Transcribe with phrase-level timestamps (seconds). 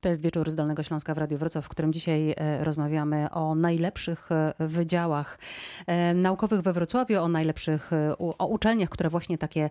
[0.00, 3.54] To jest wieczór z Dolnego Śląska w Radiu Wrocław, w którym dzisiaj e, rozmawiamy o
[3.54, 5.38] najlepszych e, wydziałach
[5.86, 9.70] e, naukowych we Wrocławiu, o najlepszych, o uczelniach, które właśnie takie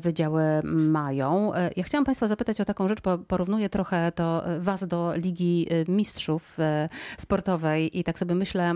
[0.00, 1.52] wydziały mają.
[1.76, 6.56] Ja chciałam Państwa zapytać o taką rzecz, porównuję trochę to Was do Ligi Mistrzów
[7.18, 8.74] Sportowej i tak sobie myślę,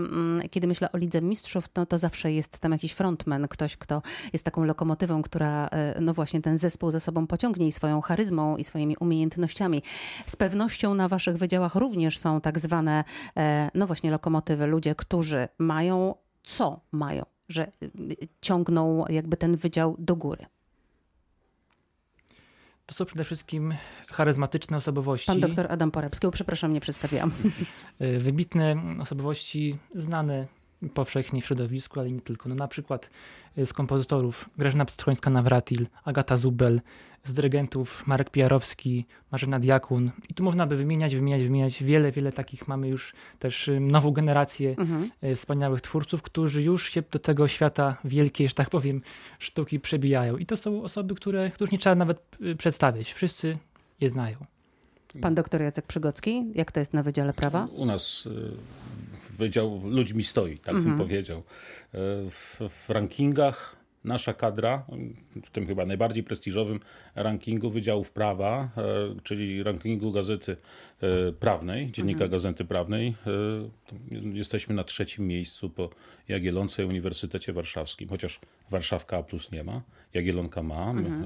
[0.49, 4.01] kiedy myślę o Lidze Mistrzów, to, to zawsze jest tam jakiś frontman, ktoś, kto
[4.33, 5.69] jest taką lokomotywą, która
[6.01, 9.83] no właśnie ten zespół za sobą pociągnie i swoją charyzmą i swoimi umiejętnościami.
[10.25, 10.56] Z pewnością
[10.95, 13.03] na waszych wydziałach również są tak zwane,
[13.37, 19.95] e, no właśnie, lokomotywy, ludzie, którzy mają co mają, że y, ciągną jakby ten wydział
[19.99, 20.45] do góry.
[22.85, 23.73] To są przede wszystkim
[24.07, 25.27] charyzmatyczne osobowości.
[25.27, 27.31] Pan doktor Adam Poremski, przepraszam, nie przedstawiłam.
[27.99, 30.47] E, wybitne osobowości, znane
[30.93, 32.49] powszechnie w środowisku, ale nie tylko.
[32.49, 33.09] No na przykład
[33.57, 36.81] y, z kompozytorów Grażyna Pstrzońska-Nawratil, Agata Zubel,
[37.23, 40.11] z dyrygentów Marek Pijarowski, Marzena Diakun.
[40.29, 41.83] I tu można by wymieniać, wymieniać, wymieniać.
[41.83, 45.09] Wiele, wiele takich mamy już też y, nową generację mhm.
[45.23, 49.01] Y, wspaniałych twórców, którzy już się do tego świata wielkiej, że tak powiem,
[49.39, 50.37] sztuki przebijają.
[50.37, 53.13] I to są osoby, które, których nie trzeba nawet przedstawiać.
[53.13, 53.57] Wszyscy
[54.01, 54.37] je znają.
[55.21, 57.67] Pan doktor Jacek Przygocki, jak to jest na Wydziale Prawa?
[57.75, 58.29] U nas
[59.37, 60.85] Wydział ludźmi stoi, tak mhm.
[60.85, 61.37] bym powiedział.
[61.37, 61.43] E,
[62.29, 64.85] w, w rankingach nasza kadra,
[65.45, 66.79] w tym chyba najbardziej prestiżowym
[67.15, 68.81] rankingu Wydziałów Prawa, e,
[69.23, 70.57] czyli rankingu Gazety
[71.01, 72.31] e, Prawnej, Dziennika mhm.
[72.31, 73.15] Gazety Prawnej,
[74.33, 75.89] jesteśmy na trzecim miejscu po
[76.27, 79.81] Jagiellonce Uniwersytecie Warszawskim, chociaż Warszawka A plus nie ma,
[80.13, 81.25] Jagiellonka ma, mhm.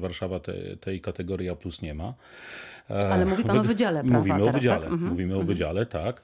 [0.00, 2.14] Warszawa te, tej kategorii A plus nie ma.
[2.88, 4.92] Ale mówi pan o Wydziale Prawa Mówimy teraz, o Wydziale, tak?
[4.92, 5.10] mhm.
[5.10, 5.46] mówimy o mhm.
[5.46, 6.22] Wydziale, tak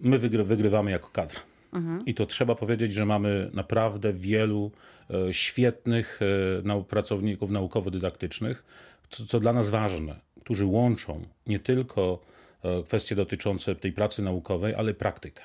[0.00, 1.40] my wygry, wygrywamy jako kadra.
[1.72, 2.04] Mhm.
[2.06, 4.70] I to trzeba powiedzieć, że mamy naprawdę wielu
[5.10, 6.20] e, świetnych
[6.66, 8.64] e, pracowników naukowo-dydaktycznych,
[9.10, 12.20] co, co, dla nas ważne, którzy łączą nie tylko
[12.62, 15.42] e, kwestie dotyczące tej pracy naukowej, ale praktykę.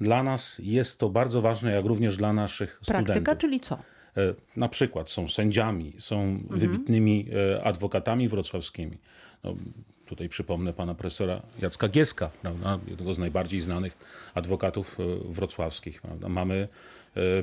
[0.00, 3.24] Dla nas jest to bardzo ważne, jak również dla naszych Praktyka, studentów.
[3.24, 3.78] Praktyka, czyli co?
[4.56, 6.60] Na przykład są sędziami, są mhm.
[6.60, 7.26] wybitnymi
[7.62, 8.98] adwokatami wrocławskimi.
[9.44, 9.54] No,
[10.10, 12.78] Tutaj przypomnę pana profesora Jacka Gieska, prawda?
[12.86, 13.96] jednego z najbardziej znanych
[14.34, 16.02] adwokatów e, wrocławskich.
[16.02, 16.28] Prawda?
[16.28, 16.68] Mamy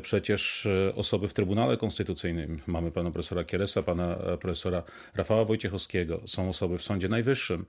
[0.01, 2.59] przecież e, osoby w Trybunale Konstytucyjnym.
[2.67, 4.83] Mamy pana profesora Kieresa, pana profesora
[5.15, 6.21] Rafała Wojciechowskiego.
[6.25, 7.65] Są osoby w Sądzie Najwyższym.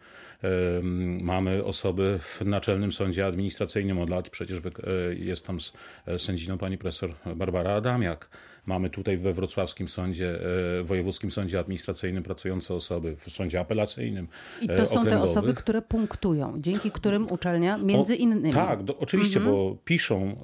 [1.23, 4.31] Mamy osoby w Naczelnym Sądzie Administracyjnym od lat.
[4.31, 4.59] Przecież
[5.19, 5.59] jest tam
[6.19, 8.29] sędziną pani profesor Barbara Adamiak.
[8.67, 10.39] Mamy tutaj we wrocławskim sądzie,
[10.85, 14.29] wojewódzkim sądzie administracyjnym pracujące osoby, w sądzie apelacyjnym.
[14.61, 18.51] I to są te osoby, które punktują, dzięki którym uczelnia między innymi.
[18.51, 19.57] O, tak, do, oczywiście, mhm.
[19.57, 20.37] bo piszą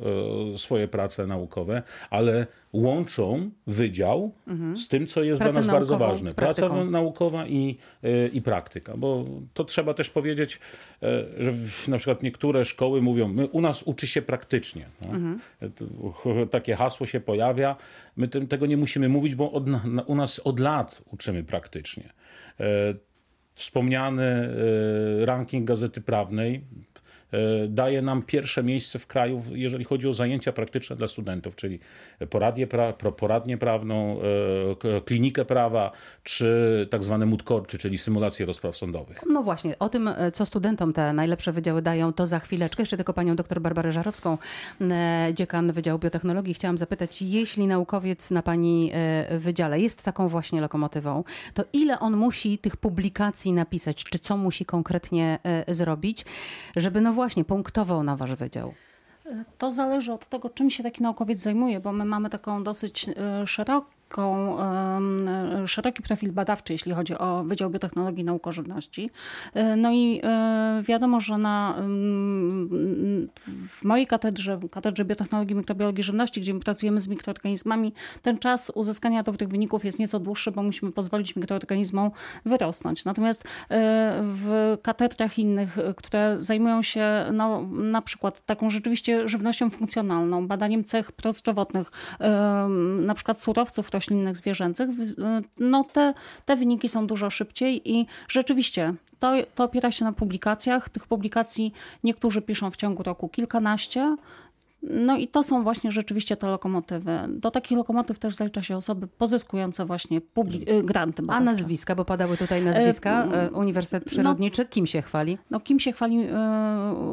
[0.55, 1.44] e, swoje prace naukowe,
[2.10, 4.77] ale łączą wydział mhm.
[4.77, 6.34] z tym, co jest Pracę dla nas bardzo ważne.
[6.34, 9.25] Praca naukowa i, e, i praktyka, bo
[9.55, 10.60] to trzeba też powiedzieć,
[11.03, 11.53] e, że
[11.88, 14.87] na przykład niektóre szkoły mówią, my, u nas uczy się praktycznie.
[15.03, 15.41] Mhm.
[16.50, 17.76] Takie hasło się pojawia.
[18.16, 19.65] My tym, tego nie musimy mówić, bo od,
[20.06, 22.12] u nas od lat uczymy praktycznie
[23.55, 24.55] wspomniany
[25.25, 26.65] ranking Gazety Prawnej
[27.69, 31.78] daje nam pierwsze miejsce w kraju, jeżeli chodzi o zajęcia praktyczne dla studentów, czyli
[32.31, 35.93] poradnie, pra, poradnię prawną, e, klinikę prawa,
[36.23, 39.21] czy tak zwane mutkorczy, czyli symulacje rozpraw sądowych.
[39.31, 42.83] No właśnie, o tym, e, co studentom te najlepsze wydziały dają, to za chwileczkę.
[42.83, 44.39] Jeszcze tylko panią doktor Barbarę Żarowską,
[45.34, 48.93] dziekan Wydziału Biotechnologii, chciałam zapytać, jeśli naukowiec na pani
[49.39, 51.25] wydziale jest taką właśnie lokomotywą,
[51.55, 56.25] to ile on musi tych publikacji napisać, czy co musi konkretnie zrobić,
[56.77, 58.75] żeby no właśnie właśnie punktował na wasz wydział?
[59.59, 63.47] To zależy od tego, czym się taki naukowiec zajmuje, bo my mamy taką dosyć e,
[63.47, 64.59] szeroką taką,
[65.67, 69.11] szeroki profil badawczy, jeśli chodzi o Wydział Biotechnologii i Nauk o Żywności.
[69.55, 71.77] E, no i e, wiadomo, że na,
[73.69, 77.93] w mojej katedrze, katedrze biotechnologii i mikrobiologii żywności, gdzie my pracujemy z mikroorganizmami,
[78.23, 82.11] ten czas uzyskania dobrych wyników jest nieco dłuższy, bo musimy pozwolić mikroorganizmom
[82.45, 83.05] wyrosnąć.
[83.05, 83.47] Natomiast e,
[84.23, 91.12] w katedrach innych, które zajmują się no, na przykład taką rzeczywiście żywnością funkcjonalną, badaniem cech
[91.12, 91.91] prozdrowotnych,
[93.00, 94.88] na przykład surowców, roślinnych, zwierzęcych,
[95.59, 100.88] no te, te wyniki są dużo szybciej i rzeczywiście to, to opiera się na publikacjach.
[100.88, 101.73] Tych publikacji
[102.05, 104.17] niektórzy piszą w ciągu roku kilkanaście,
[104.91, 107.19] No i to są właśnie rzeczywiście te lokomotywy.
[107.29, 111.43] Do takich lokomotyw też zalicza się osoby pozyskujące właśnie y, granty badawcze.
[111.43, 113.25] A nazwiska, bo padały tutaj nazwiska.
[113.25, 115.39] E, Uniwersytet Przyrodniczy, no, kim się chwali?
[115.51, 116.29] No kim się chwali y,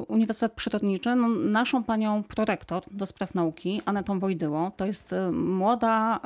[0.07, 1.15] Uniwersytet Przyrodniczy?
[1.15, 4.71] No, naszą panią prorektor do spraw nauki, Anetą Wojdyło.
[4.77, 6.19] To jest y, młoda,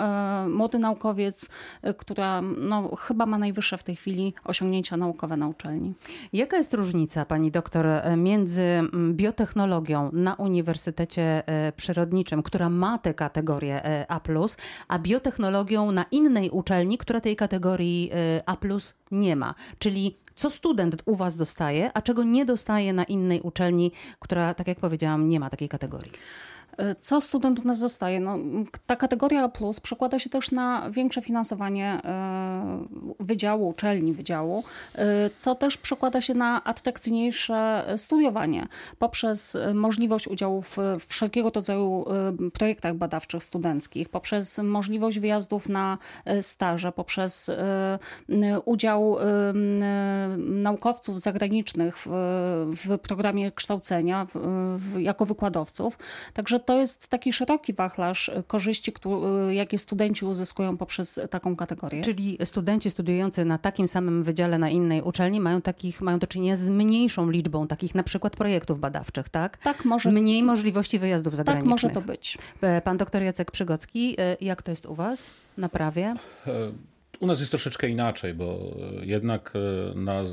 [0.46, 1.50] y, młody naukowiec,
[1.98, 5.94] która no, chyba ma najwyższe w tej chwili osiągnięcia naukowe na uczelni.
[6.34, 7.86] Jaka jest różnica, pani doktor,
[8.18, 15.92] między mm, biotechnologią na Uniwersytecie E, przyrodniczym, która ma tę kategorię e, A, a biotechnologią
[15.92, 19.54] na innej uczelni, która tej kategorii e, A nie ma.
[19.80, 24.68] Czyli co student u Was dostaje, a czego nie dostaje na innej uczelni, która, tak
[24.68, 26.12] jak powiedziałam, nie ma takiej kategorii.
[27.00, 28.20] Co student u nas zostaje?
[28.20, 28.38] No,
[28.86, 32.86] ta kategoria plus przekłada się też na większe finansowanie e,
[33.20, 34.64] wydziału, uczelni wydziału,
[34.96, 38.68] e, co też przekłada się na atrakcyjniejsze studiowanie
[39.00, 40.78] poprzez możliwość udziału w
[41.08, 45.98] wszelkiego rodzaju e, projektach badawczych studenckich, poprzez możliwość wyjazdów na
[46.42, 47.52] staże, poprzez
[48.66, 49.18] udział
[50.38, 52.08] naukowców zagranicznych w,
[52.86, 54.34] w programie kształcenia w,
[54.78, 55.98] w, jako wykładowców.
[56.34, 58.94] Także to jest taki szeroki wachlarz korzyści,
[59.50, 62.02] jakie studenci uzyskują poprzez taką kategorię.
[62.02, 66.56] Czyli studenci studiujący na takim samym wydziale na innej uczelni mają, takich, mają do czynienia
[66.56, 69.58] z mniejszą liczbą takich na przykład projektów badawczych, tak?
[69.58, 70.12] Tak, może.
[70.12, 71.82] Mniej możliwości wyjazdów zagranicznych.
[71.82, 72.38] Tak, może to być.
[72.62, 76.16] E, pan doktor Jacek Przygocki, e, jak to jest u was na prawie?
[77.26, 79.54] E, u nas jest troszeczkę inaczej, bo jednak
[79.96, 80.24] na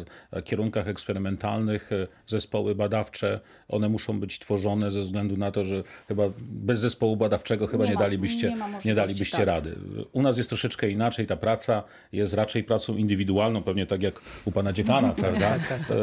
[0.45, 6.23] kierunkach eksperymentalnych e, zespoły badawcze, one muszą być tworzone ze względu na to, że chyba
[6.39, 9.47] bez zespołu badawczego chyba nie, nie dalibyście, nie, nie dalibyście tak.
[9.47, 9.75] rady.
[10.13, 14.53] U nas jest troszeczkę inaczej, ta praca jest raczej pracą indywidualną, pewnie tak jak u
[14.53, 15.59] pana dziekana, prawda?
[15.69, 15.97] Tak, tak.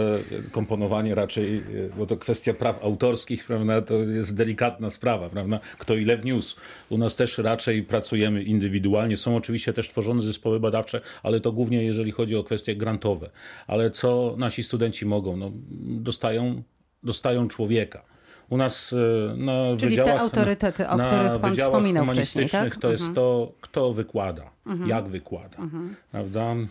[0.51, 1.61] Komponowanie raczej, e,
[1.97, 3.81] bo to kwestia praw autorskich, prawda?
[3.81, 5.59] To jest delikatna sprawa, prawda?
[5.79, 6.55] Kto ile wniósł.
[6.89, 9.17] U nas też raczej pracujemy indywidualnie.
[9.17, 13.29] Są oczywiście też tworzone zespoły badawcze, badawcze, ale to głównie jeżeli chodzi o kwestie grantowe.
[13.67, 15.37] Ale co nasi studenci mogą?
[15.37, 16.63] No, dostają,
[17.03, 18.03] dostają człowieka.
[18.49, 22.75] U nas e, na Czyli wydziałach, te autorytety, o których pan wspominał wcześniej, tak?
[22.75, 23.15] to jest mhm.
[23.15, 24.89] to, kto wykłada, mhm.
[24.89, 25.57] jak wykłada.
[25.57, 25.95] Mhm.
[26.11, 26.41] Prawda?
[26.41, 26.65] E,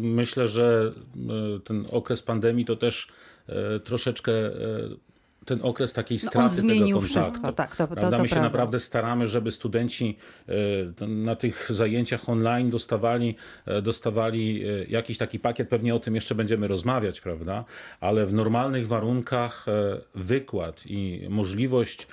[0.00, 0.92] myślę, że
[1.56, 3.08] e, ten okres pandemii to też
[3.84, 4.32] troszeczkę
[5.44, 8.28] ten okres takiej straty no on zmienił tego wszystko, tak, to, to, to, to My
[8.28, 10.16] się naprawdę staramy, żeby studenci
[11.00, 13.36] e, na tych zajęciach online dostawali,
[13.66, 17.64] e, dostawali e, jakiś taki pakiet, pewnie o tym jeszcze będziemy rozmawiać, prawda?
[18.00, 19.66] Ale w normalnych warunkach
[20.14, 22.06] wykład i możliwość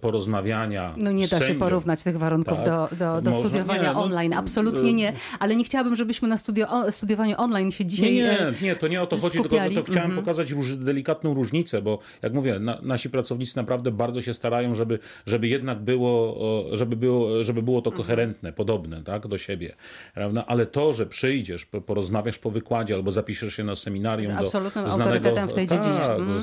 [0.00, 0.94] porozmawiania.
[0.96, 4.32] No nie da się porównać tych warunków tak, do, do, do studiowania nie, no, online.
[4.32, 5.12] Absolutnie nie.
[5.38, 9.02] Ale nie chciałabym, żebyśmy na studio, studiowaniu online się dzisiaj Nie, nie, nie to nie
[9.02, 10.20] o to chodzi, tylko to, to chciałem mm -hmm.
[10.20, 14.98] pokazać róż, delikatną różnicę, bo jak mówię, na, nasi pracownicy naprawdę bardzo się starają, żeby,
[15.26, 16.36] żeby jednak było,
[16.72, 19.74] żeby było, żeby było to koherentne, podobne tak, do siebie.
[20.14, 20.44] Prawda?
[20.46, 24.90] Ale to, że przyjdziesz, porozmawiasz po wykładzie albo zapiszesz się na seminarium z absolutnym do
[24.90, 25.98] znanego, autorytetem w tej dziedzinie.
[25.98, 26.42] Tak, mm.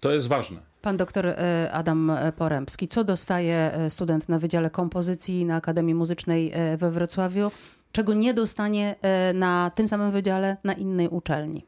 [0.00, 0.58] To jest ważne.
[0.82, 6.52] Pan doktor e, Adam Porębski, co dostaje e, student na Wydziale Kompozycji na Akademii Muzycznej
[6.54, 7.50] e, we Wrocławiu,
[7.92, 8.94] czego nie dostanie
[9.34, 11.64] na tym samym wydziale na innej uczelni?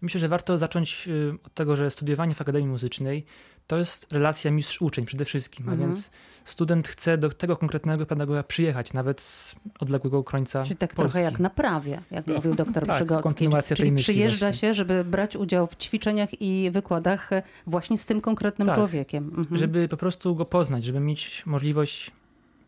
[0.00, 1.08] Myślę, że warto zacząć
[1.44, 3.24] od tego, że studiowanie w Akademii Muzycznej
[3.68, 5.82] to jest relacja mistrz-uczeń przede wszystkim, mhm.
[5.82, 6.10] a więc
[6.44, 11.12] student chce do tego konkretnego pedagoga przyjechać, nawet z odległego końca Czyli tak Polski.
[11.12, 12.34] trochę jak na prawie, jak no.
[12.34, 13.48] mówił doktor tak, Przygocki.
[13.74, 14.68] Czyli przyjeżdża właśnie.
[14.68, 17.30] się, żeby brać udział w ćwiczeniach i wykładach
[17.66, 19.24] właśnie z tym konkretnym tak, człowiekiem.
[19.36, 19.56] Mhm.
[19.56, 22.10] Żeby po prostu go poznać, żeby mieć możliwość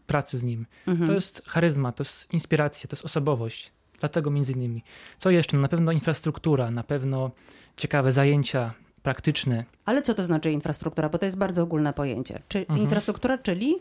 [0.06, 0.66] pracy z nim.
[0.86, 1.06] Mhm.
[1.06, 3.72] To jest charyzma, to jest inspiracja, to jest osobowość.
[4.00, 4.82] Dlatego między innymi.
[5.18, 5.56] Co jeszcze?
[5.56, 7.30] No, na pewno infrastruktura, na pewno
[7.76, 9.64] ciekawe zajęcia, praktyczny.
[9.84, 11.08] Ale co to znaczy infrastruktura?
[11.08, 12.42] Bo to jest bardzo ogólne pojęcie.
[12.48, 12.80] Czy mhm.
[12.80, 13.76] infrastruktura, czyli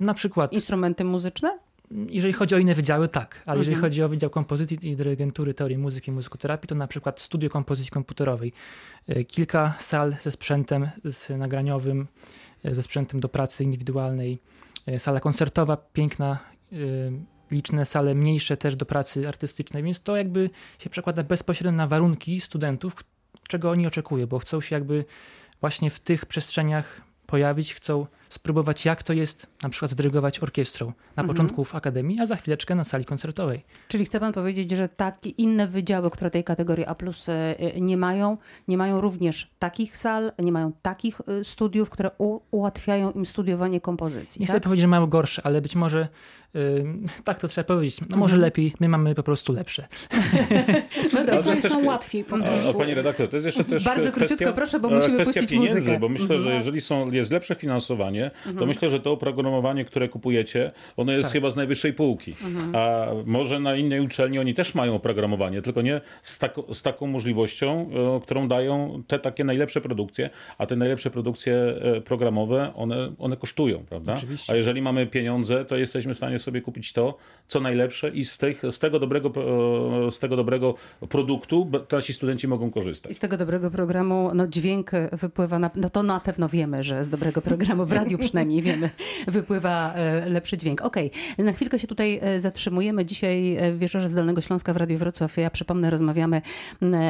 [0.00, 1.58] na przykład instrumenty muzyczne?
[1.90, 3.58] Jeżeli chodzi o inne wydziały, tak, ale mhm.
[3.58, 7.50] jeżeli chodzi o Wydział Kompozycji i Dyrygentury Teorii Muzyki i Muzykoterapii, to na przykład studio
[7.50, 8.52] kompozycji komputerowej.
[9.08, 12.06] E, kilka sal ze sprzętem z nagraniowym,
[12.64, 14.38] e, ze sprzętem do pracy indywidualnej,
[14.86, 16.38] e, sala koncertowa piękna,
[17.50, 22.40] liczne sale mniejsze też do pracy artystycznej, więc to jakby się przekłada bezpośrednio na warunki
[22.40, 22.94] studentów,
[23.48, 25.04] czego oni oczekują, bo chcą się jakby
[25.60, 31.22] właśnie w tych przestrzeniach pojawić, chcą spróbować, jak to jest na przykład zdyrygować orkiestrą na
[31.22, 31.28] mhm.
[31.28, 33.64] początku w akademii, a za chwileczkę na sali koncertowej.
[33.88, 37.80] Czyli chce pan powiedzieć, że takie inne wydziały, które tej kategorii A plus e, e,
[37.80, 38.36] nie mają,
[38.68, 42.10] nie mają również takich sal, nie mają takich e, studiów, które
[42.50, 44.40] ułatwiają im studiowanie kompozycji.
[44.40, 44.56] Nie tak?
[44.56, 46.08] chcę powiedzieć, że mają gorsze, ale być może
[46.54, 46.84] yy,
[47.24, 48.00] tak to trzeba powiedzieć.
[48.10, 48.42] No może mhm.
[48.42, 49.86] lepiej, my mamy po prostu lepsze.
[51.44, 52.70] no, jest nam łatwiej po prostu.
[52.70, 55.78] O, pani redaktor, to jest jeszcze też Bardzo kwestia, króciutko proszę, bo musimy puścić pieniędzy,
[55.78, 55.98] muzykę.
[55.98, 56.56] bo myślę, że mhm.
[56.56, 61.32] jeżeli są, jest lepsze finansowanie, oprogramowanie, to myślę, że to oprogramowanie, które kupujecie, ono jest
[61.32, 62.32] chyba z najwyższej półki.
[62.72, 67.06] A może na innej uczelni oni też mają oprogramowanie, tylko nie z, tako, z taką
[67.06, 73.12] możliwością, e, którą dają te takie najlepsze produkcje, a te najlepsze produkcje e, programowe, one,
[73.18, 74.14] one kosztują, prawda?
[74.14, 74.52] Oczywiście.
[74.52, 77.16] A jeżeli mamy pieniądze, to jesteśmy w stanie sobie kupić to,
[77.48, 79.32] co najlepsze i z, tych, z, tego, dobrego,
[80.06, 80.74] e, z tego dobrego
[81.08, 83.12] produktu nasi studenci mogą korzystać.
[83.12, 87.04] I z tego dobrego programu, no dźwięk wypływa, na, no to na pewno wiemy, że
[87.04, 88.90] z dobrego programu, w radiu przynajmniej wiemy,
[89.26, 90.82] wypływa e, lepszy dźwięk.
[90.82, 93.04] Okej, na chwilkę się tutaj e, zatrzymujemy.
[93.04, 96.42] Dzisiaj e, w Wieczorze z Dolnego Śląska w Radiu Wrocław, ja przypomnę, rozmawiamy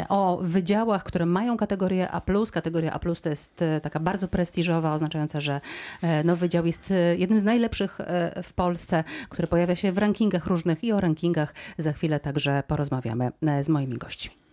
[0.08, 2.22] o wydziałach, które mają kategorię A+.
[2.52, 5.60] Kategoria A+, to jest e, taka bardzo prestiżowa, oznaczająca, że
[6.02, 9.98] e, no, wydział jest e, jednym z najlepszych e, w Polsce, który pojawia się w
[9.98, 14.43] rankingach różnych i o rankingach za chwilę także porozmawiamy e, z moimi gośćmi.